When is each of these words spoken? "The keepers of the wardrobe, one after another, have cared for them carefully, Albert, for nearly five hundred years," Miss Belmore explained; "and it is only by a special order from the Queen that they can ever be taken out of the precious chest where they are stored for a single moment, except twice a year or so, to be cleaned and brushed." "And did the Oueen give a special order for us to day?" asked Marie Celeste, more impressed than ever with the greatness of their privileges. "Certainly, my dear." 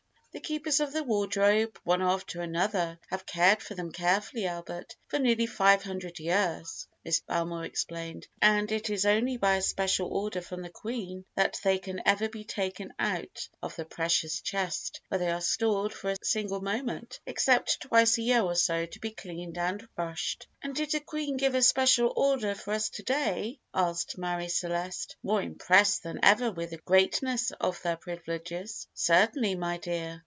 "The 0.33 0.39
keepers 0.39 0.79
of 0.79 0.93
the 0.93 1.03
wardrobe, 1.03 1.77
one 1.83 2.01
after 2.01 2.41
another, 2.41 2.97
have 3.09 3.25
cared 3.25 3.61
for 3.61 3.75
them 3.75 3.91
carefully, 3.91 4.45
Albert, 4.45 4.95
for 5.09 5.19
nearly 5.19 5.45
five 5.45 5.83
hundred 5.83 6.19
years," 6.19 6.87
Miss 7.03 7.19
Belmore 7.19 7.65
explained; 7.65 8.29
"and 8.41 8.71
it 8.71 8.89
is 8.89 9.05
only 9.05 9.35
by 9.35 9.55
a 9.57 9.61
special 9.61 10.07
order 10.07 10.39
from 10.41 10.61
the 10.61 10.69
Queen 10.69 11.25
that 11.35 11.59
they 11.65 11.77
can 11.79 12.01
ever 12.05 12.29
be 12.29 12.45
taken 12.45 12.93
out 12.97 13.49
of 13.61 13.75
the 13.75 13.83
precious 13.83 14.39
chest 14.39 15.01
where 15.09 15.19
they 15.19 15.29
are 15.29 15.41
stored 15.41 15.91
for 15.93 16.11
a 16.11 16.15
single 16.23 16.61
moment, 16.61 17.19
except 17.25 17.81
twice 17.81 18.17
a 18.17 18.21
year 18.21 18.41
or 18.41 18.55
so, 18.55 18.85
to 18.85 18.99
be 19.01 19.11
cleaned 19.11 19.57
and 19.57 19.85
brushed." 19.95 20.47
"And 20.61 20.73
did 20.73 20.91
the 20.91 21.01
Oueen 21.01 21.35
give 21.37 21.55
a 21.55 21.61
special 21.61 22.13
order 22.15 22.55
for 22.55 22.71
us 22.73 22.87
to 22.91 23.03
day?" 23.03 23.59
asked 23.73 24.17
Marie 24.17 24.47
Celeste, 24.47 25.17
more 25.23 25.41
impressed 25.41 26.03
than 26.03 26.21
ever 26.23 26.51
with 26.51 26.69
the 26.69 26.77
greatness 26.77 27.51
of 27.59 27.81
their 27.81 27.97
privileges. 27.97 28.87
"Certainly, 28.93 29.55
my 29.55 29.77
dear." 29.77 30.19